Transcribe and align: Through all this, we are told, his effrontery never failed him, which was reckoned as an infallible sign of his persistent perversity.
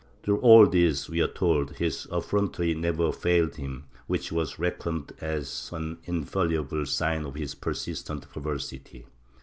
Through 0.23 0.39
all 0.39 0.65
this, 0.65 1.07
we 1.09 1.21
are 1.21 1.27
told, 1.27 1.75
his 1.77 2.07
effrontery 2.11 2.73
never 2.73 3.11
failed 3.11 3.57
him, 3.57 3.85
which 4.07 4.31
was 4.31 4.57
reckoned 4.57 5.13
as 5.21 5.69
an 5.71 5.99
infallible 6.05 6.87
sign 6.87 7.23
of 7.23 7.35
his 7.35 7.53
persistent 7.53 8.27
perversity. 8.33 9.05